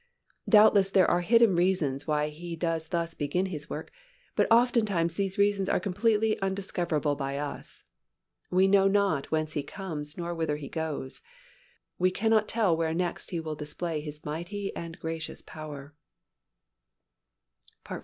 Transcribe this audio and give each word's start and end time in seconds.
Doubtless 0.49 0.89
there 0.89 1.05
are 1.07 1.21
hidden 1.21 1.55
reasons 1.55 2.07
why 2.07 2.29
He 2.29 2.55
does 2.55 2.87
thus 2.87 3.13
begin 3.13 3.45
His 3.45 3.69
work, 3.69 3.91
but 4.35 4.47
often 4.49 4.83
times 4.83 5.13
these 5.15 5.37
reasons 5.37 5.69
are 5.69 5.79
completely 5.79 6.41
undiscoverable 6.41 7.15
by 7.15 7.37
us. 7.37 7.83
We 8.49 8.67
know 8.67 8.87
not 8.87 9.29
whence 9.29 9.53
He 9.53 9.61
comes 9.61 10.17
nor 10.17 10.33
whither 10.33 10.57
He 10.57 10.69
goes. 10.69 11.21
We 11.99 12.09
cannot 12.09 12.47
tell 12.47 12.75
where 12.75 12.95
next 12.95 13.29
He 13.29 13.39
will 13.39 13.53
display 13.53 14.01
His 14.01 14.25
mighty 14.25 14.75
and 14.75 14.97
gracious 14.99 15.43
power. 15.43 15.93